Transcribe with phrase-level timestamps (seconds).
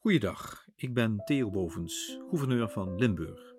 [0.00, 3.54] Goeiedag, ik ben Theo Bovens, gouverneur van Limburg.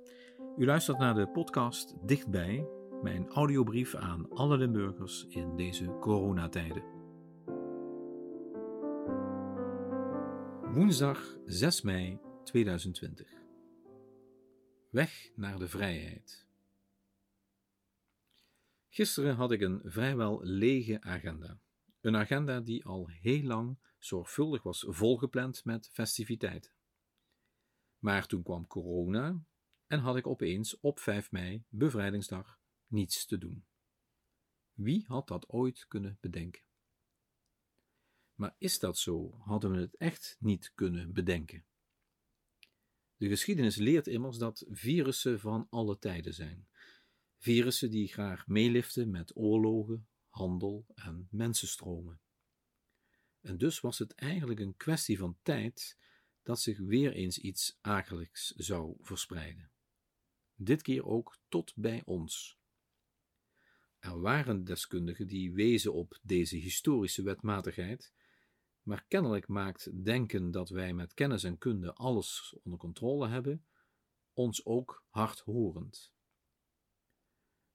[0.57, 2.67] U luistert naar de podcast Dichtbij,
[3.01, 6.83] mijn audiobrief aan alle Limburgers in deze coronatijden.
[10.73, 13.31] Woensdag 6 mei 2020.
[14.89, 16.47] Weg naar de vrijheid.
[18.89, 21.59] Gisteren had ik een vrijwel lege agenda.
[22.01, 26.71] Een agenda die al heel lang zorgvuldig was volgepland met festiviteiten.
[27.97, 29.45] Maar toen kwam corona
[29.87, 33.65] en had ik opeens op 5 mei, bevrijdingsdag, niets te doen.
[34.73, 36.63] Wie had dat ooit kunnen bedenken?
[38.33, 39.37] Maar is dat zo?
[39.39, 41.65] Hadden we het echt niet kunnen bedenken?
[43.15, 46.67] De geschiedenis leert immers dat virussen van alle tijden zijn.
[47.37, 52.21] Virussen die graag meeliften met oorlogen, handel en mensenstromen.
[53.41, 55.97] En dus was het eigenlijk een kwestie van tijd
[56.43, 59.71] dat zich weer eens iets akeligs zou verspreiden.
[60.55, 62.57] Dit keer ook tot bij ons.
[63.99, 68.13] Er waren deskundigen die wezen op deze historische wetmatigheid,
[68.81, 73.65] maar kennelijk maakt denken dat wij met kennis en kunde alles onder controle hebben,
[74.33, 76.13] ons ook hardhorend.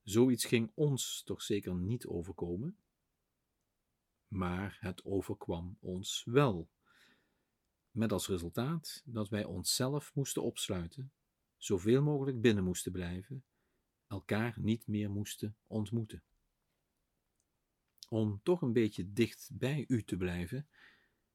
[0.03, 2.77] Zoiets ging ons toch zeker niet overkomen?
[4.27, 6.69] Maar het overkwam ons wel.
[7.91, 11.13] Met als resultaat dat wij onszelf moesten opsluiten,
[11.57, 13.45] zoveel mogelijk binnen moesten blijven,
[14.07, 16.23] elkaar niet meer moesten ontmoeten.
[18.09, 20.67] Om toch een beetje dicht bij u te blijven,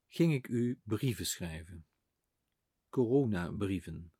[0.08, 1.86] ging ik u brieven schrijven.
[2.88, 4.12] Coronabrieven.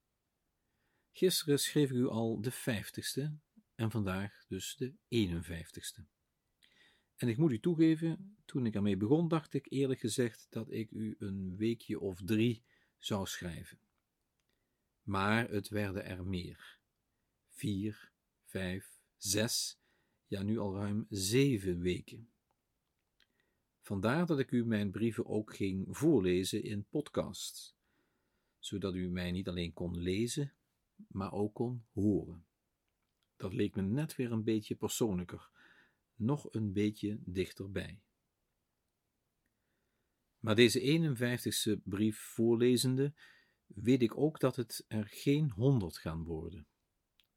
[1.13, 3.39] Gisteren schreef ik u al de vijftigste
[3.75, 6.05] en vandaag dus de 51ste.
[7.17, 10.91] En ik moet u toegeven, toen ik ermee begon, dacht ik eerlijk gezegd dat ik
[10.91, 12.63] u een weekje of drie
[12.99, 13.79] zou schrijven.
[15.03, 16.79] Maar het werden er meer.
[17.49, 18.13] Vier,
[18.45, 19.79] vijf, zes,
[20.27, 22.31] ja nu al ruim zeven weken.
[23.81, 27.77] Vandaar dat ik u mijn brieven ook ging voorlezen in podcasts,
[28.59, 30.53] zodat u mij niet alleen kon lezen,
[31.09, 32.45] maar ook kon horen.
[33.37, 35.51] Dat leek me net weer een beetje persoonlijker,
[36.15, 38.01] nog een beetje dichterbij.
[40.41, 43.15] Maar deze 51ste brief voorlezende,
[43.67, 46.67] weet ik ook dat het er geen honderd gaan worden.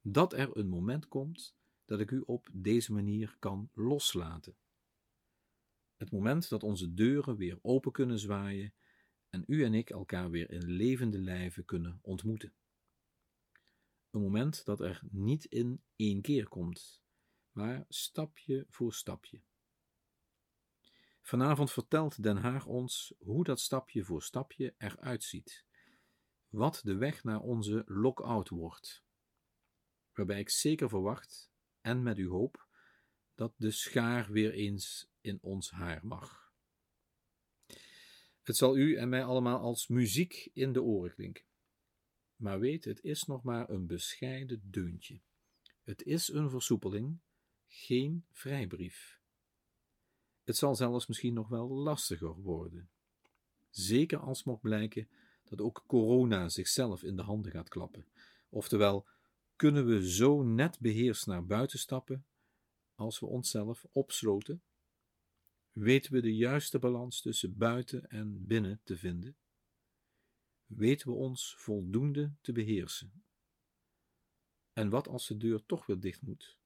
[0.01, 1.55] Dat er een moment komt
[1.85, 4.55] dat ik u op deze manier kan loslaten.
[5.95, 8.73] Het moment dat onze deuren weer open kunnen zwaaien
[9.29, 12.53] en u en ik elkaar weer in levende lijven kunnen ontmoeten.
[14.09, 17.01] Een moment dat er niet in één keer komt,
[17.51, 19.41] maar stapje voor stapje.
[21.33, 25.65] Vanavond vertelt Den Haag ons hoe dat stapje voor stapje eruit ziet.
[26.49, 29.03] Wat de weg naar onze lock-out wordt.
[30.11, 31.51] Waarbij ik zeker verwacht,
[31.81, 32.67] en met uw hoop,
[33.35, 36.53] dat de schaar weer eens in ons haar mag.
[38.41, 41.45] Het zal u en mij allemaal als muziek in de oren klinken.
[42.35, 45.21] Maar weet, het is nog maar een bescheiden deuntje.
[45.83, 47.19] Het is een versoepeling,
[47.67, 49.22] geen vrijbrief.
[50.43, 52.89] Het zal zelfs misschien nog wel lastiger worden.
[53.69, 55.09] Zeker als mocht blijken
[55.43, 58.05] dat ook corona zichzelf in de handen gaat klappen.
[58.49, 59.07] Oftewel,
[59.55, 62.25] kunnen we zo net beheerst naar buiten stappen
[62.95, 64.61] als we onszelf opsloten?
[65.71, 69.35] Weten we de juiste balans tussen buiten en binnen te vinden?
[70.75, 73.23] weten we ons voldoende te beheersen.
[74.73, 76.57] En wat als de deur toch weer dicht moet?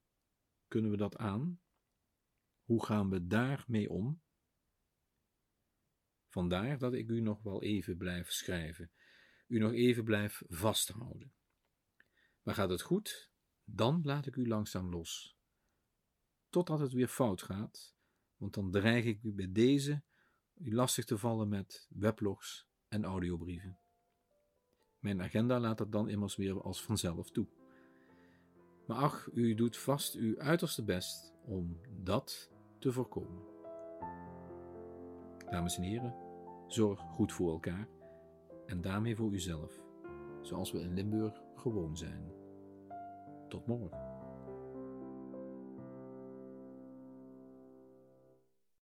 [0.67, 1.59] Kunnen we dat aan?
[2.67, 4.22] Hoe gaan we daarmee om?
[6.28, 8.91] Vandaar dat ik u nog wel even blijf schrijven,
[9.47, 11.33] u nog even blijf vasthouden.
[12.41, 13.31] Maar gaat het goed,
[13.63, 15.38] dan laat ik u langzaam los.
[16.50, 17.95] Totdat het weer fout gaat,
[18.38, 20.03] want dan dreig ik u bij deze
[20.53, 23.79] u lastig te vallen met weblogs en audiobrieven.
[25.00, 27.47] Mijn agenda laat dat dan immers weer als vanzelf toe.
[28.88, 32.56] Maar ach, u doet vast uw uiterste best om dat
[32.92, 33.44] voorkomen.
[35.50, 36.16] Dames en heren,
[36.68, 37.88] zorg goed voor elkaar
[38.66, 39.81] en daarmee voor uzelf,
[40.42, 42.31] zoals we in Limburg gewoon zijn.
[43.48, 44.17] Tot morgen.